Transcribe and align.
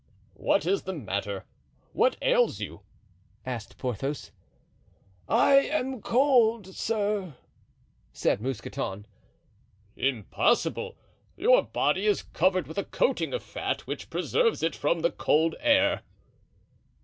"What 0.33 0.65
is 0.65 0.81
the 0.81 0.93
matter? 0.95 1.45
what 1.93 2.17
ails 2.23 2.59
you?" 2.59 2.81
asked 3.45 3.77
Porthos. 3.77 4.31
"I 5.29 5.57
am 5.57 6.01
cold, 6.01 6.65
sir," 6.75 7.35
said 8.11 8.41
Mousqueton. 8.41 9.05
"Impossible! 9.95 10.97
your 11.37 11.61
body 11.61 12.07
is 12.07 12.23
covered 12.23 12.65
with 12.65 12.79
a 12.79 12.85
coating 12.85 13.31
of 13.31 13.43
fat 13.43 13.85
which 13.85 14.09
preserves 14.09 14.63
it 14.63 14.75
from 14.75 15.01
the 15.01 15.11
cold 15.11 15.55
air." 15.59 16.01